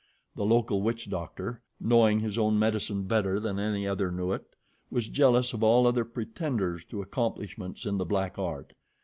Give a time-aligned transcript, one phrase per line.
[0.35, 4.47] The local witch doctor, knowing his own medicine better than any other knew it,
[4.89, 8.73] was jealous of all other pretenders to accomplishments in the black art.